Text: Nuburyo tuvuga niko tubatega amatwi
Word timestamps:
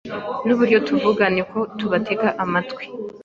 Nuburyo 0.45 0.77
tuvuga 0.87 1.23
niko 1.35 1.59
tubatega 1.77 2.27
amatwi 2.43 2.83